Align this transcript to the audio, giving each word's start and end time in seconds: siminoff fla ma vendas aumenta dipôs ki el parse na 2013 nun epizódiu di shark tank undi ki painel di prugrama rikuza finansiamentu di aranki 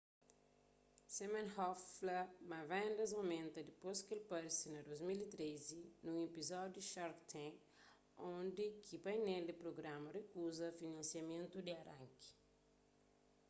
siminoff 1.13 1.81
fla 1.97 2.19
ma 2.49 2.59
vendas 2.71 3.11
aumenta 3.19 3.59
dipôs 3.69 3.99
ki 4.05 4.11
el 4.17 4.23
parse 4.31 4.65
na 4.75 4.81
2013 4.87 5.77
nun 6.05 6.17
epizódiu 6.29 6.75
di 6.81 6.89
shark 6.91 7.17
tank 7.31 7.57
undi 8.39 8.65
ki 8.85 8.95
painel 9.05 9.43
di 9.47 9.53
prugrama 9.61 10.09
rikuza 10.17 10.67
finansiamentu 10.79 11.57
di 11.61 11.71
aranki 11.81 12.29